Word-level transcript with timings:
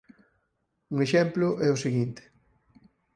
Un 0.93 0.97
exemplo 1.05 1.47
é 1.67 1.69
o 1.75 1.81
seguinte. 1.83 2.21